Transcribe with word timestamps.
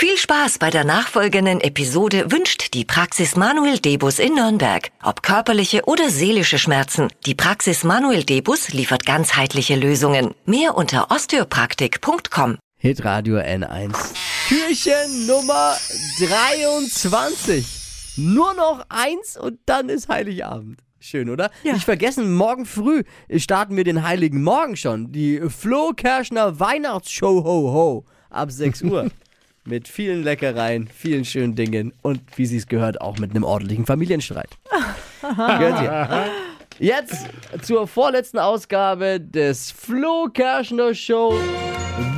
Viel 0.00 0.16
Spaß 0.16 0.58
bei 0.60 0.70
der 0.70 0.84
nachfolgenden 0.84 1.60
Episode 1.60 2.30
wünscht 2.30 2.72
die 2.72 2.84
Praxis 2.84 3.34
Manuel 3.34 3.80
Debus 3.80 4.20
in 4.20 4.36
Nürnberg. 4.36 4.92
Ob 5.02 5.24
körperliche 5.24 5.86
oder 5.86 6.08
seelische 6.08 6.60
Schmerzen, 6.60 7.08
die 7.26 7.34
Praxis 7.34 7.82
Manuel 7.82 8.22
Debus 8.22 8.68
liefert 8.68 9.04
ganzheitliche 9.04 9.74
Lösungen. 9.74 10.36
Mehr 10.46 10.76
unter 10.76 11.10
osteopraktik.com. 11.10 12.58
Hitradio 12.76 13.38
N1. 13.38 13.92
Türchen 14.46 15.26
Nummer 15.26 15.76
23. 16.20 17.66
Nur 18.18 18.54
noch 18.54 18.86
eins 18.90 19.36
und 19.36 19.58
dann 19.66 19.88
ist 19.88 20.08
Heiligabend. 20.08 20.78
Schön, 21.00 21.28
oder? 21.28 21.50
Ja. 21.64 21.72
Nicht 21.72 21.86
vergessen, 21.86 22.34
morgen 22.34 22.66
früh 22.66 23.02
starten 23.34 23.76
wir 23.76 23.82
den 23.82 24.04
Heiligen 24.06 24.44
Morgen 24.44 24.76
schon. 24.76 25.10
Die 25.10 25.40
Flo 25.48 25.90
Kerschner 25.92 26.60
Weihnachtsshow 26.60 27.42
Ho 27.42 27.72
Ho 27.72 28.04
ab 28.30 28.52
6 28.52 28.82
Uhr. 28.82 29.10
mit 29.68 29.86
vielen 29.86 30.22
Leckereien, 30.22 30.88
vielen 30.88 31.24
schönen 31.24 31.54
Dingen 31.54 31.92
und 32.02 32.20
wie 32.36 32.46
sie 32.46 32.56
es 32.56 32.66
gehört, 32.66 33.00
auch 33.00 33.18
mit 33.18 33.30
einem 33.30 33.44
ordentlichen 33.44 33.86
Familienstreit. 33.86 34.50
Gehört 35.20 35.82
ihr? 35.82 36.30
Jetzt 36.80 37.26
zur 37.62 37.86
vorletzten 37.88 38.38
Ausgabe 38.38 39.20
des 39.20 39.70
Flo 39.70 40.28
Kerschner 40.32 40.94
Show 40.94 41.34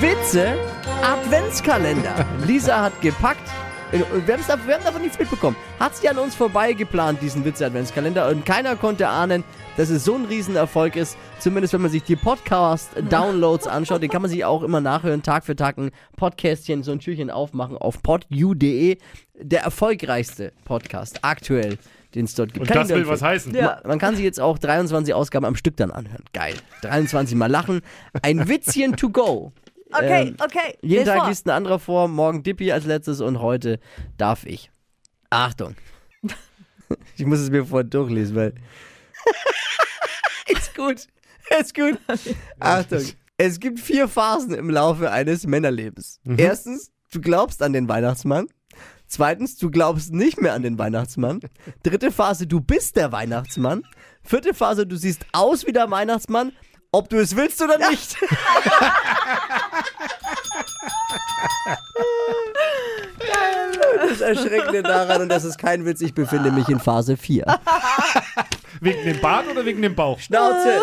Witze 0.00 0.54
Adventskalender. 1.02 2.26
Lisa 2.46 2.84
hat 2.84 3.00
gepackt. 3.02 3.48
Wir, 3.92 4.04
haben's 4.34 4.46
da- 4.48 4.58
wir 4.66 4.74
haben 4.74 4.84
davon 4.84 5.02
nichts 5.02 5.18
mitbekommen. 5.18 5.56
Hat 5.78 5.96
sie 5.96 6.08
an 6.08 6.18
uns 6.18 6.34
vorbei 6.34 6.72
geplant, 6.72 7.20
diesen 7.22 7.44
Witze-Adventskalender. 7.44 8.28
Und 8.28 8.44
keiner 8.44 8.74
konnte 8.76 9.08
ahnen, 9.08 9.44
dass 9.76 9.90
es 9.90 10.04
so 10.04 10.14
ein 10.16 10.24
Riesenerfolg 10.24 10.96
ist. 10.96 11.16
Zumindest 11.38 11.72
wenn 11.72 11.82
man 11.82 11.90
sich 11.90 12.02
die 12.02 12.16
Podcast-Downloads 12.16 13.66
anschaut. 13.66 14.02
Den 14.02 14.10
kann 14.10 14.22
man 14.22 14.30
sich 14.30 14.44
auch 14.44 14.62
immer 14.62 14.80
nachhören, 14.80 15.22
Tag 15.22 15.44
für 15.44 15.54
Tag 15.56 15.78
ein 15.78 15.90
Podcastchen, 16.16 16.82
so 16.82 16.92
ein 16.92 16.98
Türchen 16.98 17.30
aufmachen 17.30 17.76
auf 17.76 18.02
podu.de. 18.02 18.98
Der 19.40 19.62
erfolgreichste 19.62 20.52
Podcast 20.64 21.20
aktuell, 21.22 21.78
den 22.14 22.24
es 22.24 22.34
dort 22.34 22.54
gibt. 22.54 22.66
Und 22.66 22.72
Kann 22.72 22.88
das 22.88 22.96
will 22.96 23.06
was 23.06 23.22
heißen. 23.22 23.54
Ja. 23.54 23.62
Man, 23.82 23.90
man 23.90 23.98
kann 23.98 24.16
sich 24.16 24.24
jetzt 24.24 24.40
auch 24.40 24.58
23 24.58 25.14
Ausgaben 25.14 25.44
am 25.44 25.54
Stück 25.56 25.76
dann 25.76 25.90
anhören. 25.90 26.24
Geil. 26.32 26.54
23 26.82 27.36
Mal 27.36 27.50
lachen. 27.50 27.82
Ein 28.22 28.48
Witzchen 28.48 28.96
to 28.96 29.10
go. 29.10 29.52
Okay, 29.96 30.28
Ähm, 30.28 30.36
okay. 30.40 30.76
Jeden 30.82 31.04
Tag 31.04 31.18
vor. 31.20 31.28
liest 31.28 31.46
ein 31.46 31.50
anderer 31.50 31.78
vor, 31.78 32.08
morgen 32.08 32.42
Dippy 32.42 32.72
als 32.72 32.84
letztes 32.84 33.20
und 33.20 33.40
heute 33.40 33.78
darf 34.18 34.44
ich. 34.46 34.70
Achtung. 35.30 35.74
Ich 37.16 37.26
muss 37.26 37.40
es 37.40 37.50
mir 37.50 37.64
vorher 37.66 37.82
durchlesen, 37.82 38.36
weil. 38.36 38.54
ist 40.46 40.72
gut. 40.76 41.06
Ist 41.58 41.74
gut. 41.74 41.98
Achtung. 42.60 43.02
Es 43.38 43.58
gibt 43.58 43.80
vier 43.80 44.06
Phasen 44.06 44.54
im 44.54 44.70
Laufe 44.70 45.10
eines 45.10 45.46
Männerlebens. 45.48 46.20
Erstens, 46.36 46.92
du 47.12 47.20
glaubst 47.20 47.60
an 47.62 47.72
den 47.72 47.88
Weihnachtsmann. 47.88 48.46
Zweitens, 49.08 49.56
du 49.56 49.70
glaubst 49.70 50.12
nicht 50.12 50.40
mehr 50.40 50.54
an 50.54 50.62
den 50.62 50.78
Weihnachtsmann. 50.78 51.40
Dritte 51.82 52.12
Phase, 52.12 52.46
du 52.46 52.60
bist 52.60 52.96
der 52.96 53.10
Weihnachtsmann. 53.12 53.82
Vierte 54.22 54.54
Phase, 54.54 54.86
du 54.86 54.94
siehst 54.96 55.26
aus 55.32 55.66
wie 55.66 55.72
der 55.72 55.90
Weihnachtsmann, 55.90 56.52
ob 56.92 57.08
du 57.08 57.16
es 57.18 57.34
willst 57.36 57.60
oder 57.62 57.78
nicht. 57.90 58.16
Das 64.08 64.20
Erschreckende 64.20 64.82
daran, 64.82 65.22
und 65.22 65.28
das 65.28 65.44
ist 65.44 65.58
kein 65.58 65.84
Witz, 65.84 66.00
ich 66.00 66.14
befinde 66.14 66.50
mich 66.50 66.68
in 66.68 66.78
Phase 66.78 67.16
4. 67.16 67.44
Wegen 68.80 69.04
dem 69.04 69.20
Bart 69.20 69.46
oder 69.50 69.64
wegen 69.64 69.80
dem 69.80 69.94
Bauch? 69.94 70.18
Schnauze! 70.18 70.82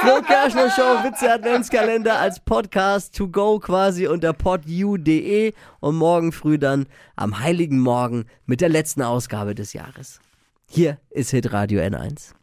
Flo 0.00 0.20
Kerschner 0.20 0.70
Show, 0.70 1.04
Witze 1.04 1.32
Adventskalender 1.32 2.18
als 2.18 2.40
Podcast 2.40 3.16
to 3.16 3.28
go 3.28 3.58
quasi 3.58 4.06
unter 4.06 4.32
podu.de 4.32 5.54
und 5.80 5.96
morgen 5.96 6.32
früh 6.32 6.58
dann 6.58 6.86
am 7.16 7.40
Heiligen 7.40 7.78
Morgen 7.78 8.26
mit 8.46 8.60
der 8.60 8.68
letzten 8.68 9.02
Ausgabe 9.02 9.54
des 9.54 9.72
Jahres. 9.72 10.20
Hier 10.68 10.98
ist 11.10 11.30
Hitradio 11.30 11.80
N1. 11.80 12.34